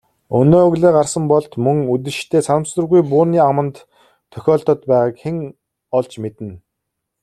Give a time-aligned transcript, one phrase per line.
[0.37, 3.75] Өнөө өглөө гарсан Болд мөн үдэштээ санамсаргүй бууны аманд
[4.31, 5.37] тохиолдоод байгааг хэн
[5.97, 6.51] олж мэднэ.